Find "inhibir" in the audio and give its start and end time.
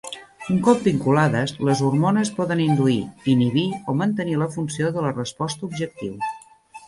3.33-3.67